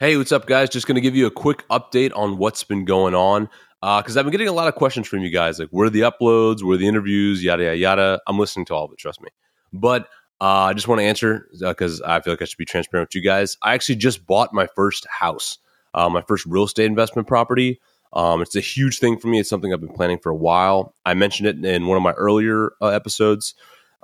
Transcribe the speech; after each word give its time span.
Hey, 0.00 0.16
what's 0.16 0.32
up, 0.32 0.46
guys? 0.46 0.70
Just 0.70 0.88
going 0.88 0.96
to 0.96 1.00
give 1.00 1.14
you 1.14 1.24
a 1.28 1.30
quick 1.30 1.64
update 1.68 2.10
on 2.16 2.36
what's 2.36 2.64
been 2.64 2.84
going 2.84 3.14
on 3.14 3.48
because 3.80 4.16
uh, 4.16 4.20
I've 4.20 4.26
been 4.26 4.32
getting 4.32 4.48
a 4.48 4.52
lot 4.52 4.66
of 4.66 4.74
questions 4.74 5.06
from 5.06 5.20
you 5.20 5.30
guys, 5.30 5.60
like 5.60 5.68
where 5.68 5.86
are 5.86 5.90
the 5.90 6.00
uploads, 6.00 6.64
where 6.64 6.74
are 6.74 6.78
the 6.78 6.88
interviews, 6.88 7.44
yada 7.44 7.62
yada 7.62 7.76
yada. 7.76 8.20
I'm 8.26 8.36
listening 8.36 8.66
to 8.66 8.74
all 8.74 8.86
of 8.86 8.92
it, 8.92 8.98
trust 8.98 9.22
me. 9.22 9.28
But 9.72 10.08
uh, 10.40 10.64
I 10.64 10.72
just 10.72 10.88
want 10.88 10.98
to 10.98 11.04
answer 11.04 11.46
because 11.60 12.00
uh, 12.00 12.06
I 12.08 12.20
feel 12.22 12.32
like 12.32 12.42
I 12.42 12.46
should 12.46 12.58
be 12.58 12.64
transparent 12.64 13.10
with 13.10 13.14
you 13.14 13.22
guys. 13.22 13.56
I 13.62 13.74
actually 13.74 13.94
just 13.94 14.26
bought 14.26 14.52
my 14.52 14.66
first 14.74 15.06
house, 15.06 15.58
uh, 15.94 16.08
my 16.08 16.22
first 16.22 16.44
real 16.44 16.64
estate 16.64 16.86
investment 16.86 17.28
property. 17.28 17.80
Um, 18.12 18.42
it's 18.42 18.56
a 18.56 18.60
huge 18.60 18.98
thing 18.98 19.16
for 19.16 19.28
me. 19.28 19.38
It's 19.38 19.48
something 19.48 19.72
I've 19.72 19.80
been 19.80 19.94
planning 19.94 20.18
for 20.18 20.30
a 20.30 20.36
while. 20.36 20.92
I 21.06 21.14
mentioned 21.14 21.46
it 21.46 21.64
in 21.64 21.86
one 21.86 21.96
of 21.96 22.02
my 22.02 22.12
earlier 22.14 22.72
uh, 22.82 22.88
episodes. 22.88 23.54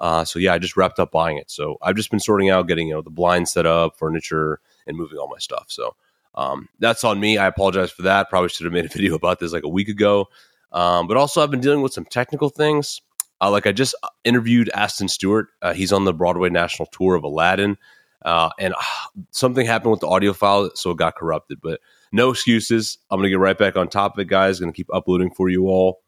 Uh, 0.00 0.24
so 0.24 0.38
yeah, 0.38 0.54
I 0.54 0.58
just 0.58 0.76
wrapped 0.76 0.98
up 0.98 1.12
buying 1.12 1.36
it. 1.36 1.50
So 1.50 1.76
I've 1.82 1.96
just 1.96 2.10
been 2.10 2.20
sorting 2.20 2.48
out, 2.48 2.66
getting 2.66 2.88
you 2.88 2.94
know 2.94 3.02
the 3.02 3.10
blinds 3.10 3.52
set 3.52 3.66
up, 3.66 3.98
furniture, 3.98 4.60
and 4.86 4.96
moving 4.96 5.18
all 5.18 5.28
my 5.28 5.38
stuff. 5.38 5.66
So 5.68 5.94
um, 6.34 6.68
that's 6.78 7.04
on 7.04 7.20
me. 7.20 7.38
I 7.38 7.46
apologize 7.46 7.90
for 7.90 8.02
that. 8.02 8.30
Probably 8.30 8.48
should 8.48 8.64
have 8.64 8.72
made 8.72 8.86
a 8.86 8.88
video 8.92 9.14
about 9.14 9.40
this 9.40 9.52
like 9.52 9.64
a 9.64 9.68
week 9.68 9.88
ago. 9.88 10.28
Um, 10.72 11.06
but 11.06 11.16
also, 11.16 11.42
I've 11.42 11.50
been 11.50 11.60
dealing 11.60 11.82
with 11.82 11.92
some 11.92 12.04
technical 12.04 12.48
things. 12.48 13.02
Uh, 13.40 13.50
like 13.50 13.66
I 13.66 13.72
just 13.72 13.94
uh, 14.02 14.08
interviewed 14.24 14.70
Aston 14.74 15.08
Stewart. 15.08 15.48
Uh, 15.62 15.72
he's 15.72 15.92
on 15.92 16.04
the 16.04 16.12
Broadway 16.12 16.50
national 16.50 16.86
tour 16.86 17.14
of 17.14 17.24
Aladdin, 17.24 17.76
uh, 18.22 18.50
and 18.58 18.74
something 19.30 19.66
happened 19.66 19.92
with 19.92 20.00
the 20.00 20.08
audio 20.08 20.32
file, 20.32 20.70
so 20.74 20.90
it 20.90 20.98
got 20.98 21.16
corrupted. 21.16 21.60
But 21.62 21.80
no 22.12 22.30
excuses. 22.30 22.98
I'm 23.10 23.18
gonna 23.18 23.30
get 23.30 23.38
right 23.38 23.58
back 23.58 23.76
on 23.76 23.88
top 23.88 24.14
of 24.14 24.18
it, 24.20 24.28
guys. 24.28 24.60
Gonna 24.60 24.72
keep 24.72 24.88
uploading 24.92 25.30
for 25.30 25.48
you 25.48 25.68
all, 25.68 26.00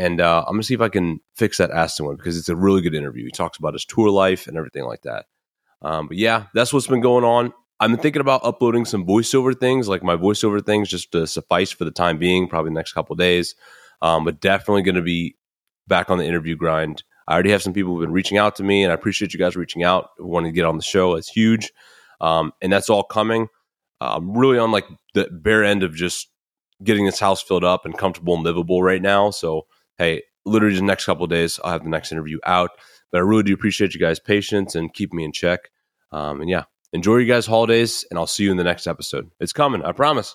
and 0.00 0.18
uh, 0.18 0.44
I'm 0.46 0.54
gonna 0.54 0.62
see 0.62 0.74
if 0.74 0.80
I 0.80 0.88
can 0.88 1.20
fix 1.36 1.58
that 1.58 1.70
Aston 1.70 2.06
one 2.06 2.16
because 2.16 2.38
it's 2.38 2.48
a 2.48 2.56
really 2.56 2.80
good 2.80 2.94
interview. 2.94 3.26
He 3.26 3.30
talks 3.30 3.58
about 3.58 3.74
his 3.74 3.84
tour 3.84 4.08
life 4.08 4.46
and 4.46 4.56
everything 4.56 4.84
like 4.84 5.02
that. 5.02 5.26
Um, 5.82 6.08
but 6.08 6.16
yeah, 6.16 6.46
that's 6.54 6.72
what's 6.72 6.86
been 6.86 7.02
going 7.02 7.24
on. 7.24 7.52
I'm 7.80 7.96
thinking 7.98 8.20
about 8.20 8.40
uploading 8.42 8.86
some 8.86 9.06
voiceover 9.06 9.58
things, 9.58 9.88
like 9.88 10.02
my 10.02 10.16
voiceover 10.16 10.64
things, 10.64 10.88
just 10.88 11.12
to 11.12 11.26
suffice 11.26 11.70
for 11.70 11.84
the 11.84 11.90
time 11.90 12.18
being, 12.18 12.48
probably 12.48 12.70
the 12.70 12.74
next 12.74 12.94
couple 12.94 13.14
days. 13.14 13.54
Um, 14.00 14.24
but 14.24 14.40
definitely 14.40 14.82
going 14.82 14.94
to 14.94 15.02
be 15.02 15.36
back 15.86 16.08
on 16.08 16.16
the 16.16 16.24
interview 16.24 16.56
grind. 16.56 17.02
I 17.28 17.34
already 17.34 17.50
have 17.50 17.62
some 17.62 17.74
people 17.74 17.92
who've 17.92 18.02
been 18.02 18.12
reaching 18.12 18.38
out 18.38 18.56
to 18.56 18.62
me, 18.62 18.82
and 18.82 18.90
I 18.90 18.94
appreciate 18.94 19.34
you 19.34 19.38
guys 19.38 19.54
reaching 19.54 19.82
out, 19.82 20.10
wanting 20.18 20.52
to 20.52 20.56
get 20.56 20.64
on 20.64 20.78
the 20.78 20.82
show. 20.82 21.14
It's 21.14 21.28
huge, 21.28 21.72
um, 22.22 22.52
and 22.62 22.72
that's 22.72 22.88
all 22.88 23.02
coming. 23.02 23.48
Uh, 24.00 24.14
I'm 24.16 24.36
really 24.36 24.58
on 24.58 24.72
like 24.72 24.86
the 25.14 25.28
bare 25.30 25.62
end 25.62 25.82
of 25.82 25.94
just 25.94 26.28
getting 26.82 27.04
this 27.04 27.20
house 27.20 27.42
filled 27.42 27.64
up 27.64 27.84
and 27.84 27.96
comfortable 27.96 28.34
and 28.34 28.44
livable 28.44 28.82
right 28.82 29.02
now. 29.02 29.30
So 29.30 29.66
hey, 30.00 30.22
literally 30.46 30.76
the 30.76 30.82
next 30.82 31.04
couple 31.04 31.26
days, 31.26 31.60
I'll 31.62 31.72
have 31.72 31.84
the 31.84 31.90
next 31.90 32.10
interview 32.10 32.38
out. 32.46 32.70
But 33.12 33.18
I 33.18 33.20
really 33.20 33.42
do 33.42 33.52
appreciate 33.52 33.92
you 33.92 34.00
guys' 34.00 34.18
patience 34.18 34.74
and 34.74 34.92
keep 34.94 35.12
me 35.12 35.24
in 35.24 35.32
check. 35.32 35.68
Um, 36.10 36.40
and 36.40 36.48
yeah, 36.48 36.64
enjoy 36.92 37.16
your 37.16 37.26
guys' 37.26 37.46
holidays, 37.46 38.06
and 38.10 38.18
I'll 38.18 38.26
see 38.26 38.44
you 38.44 38.50
in 38.50 38.56
the 38.56 38.64
next 38.64 38.86
episode. 38.86 39.28
It's 39.40 39.52
coming, 39.52 39.82
I 39.82 39.92
promise. 39.92 40.34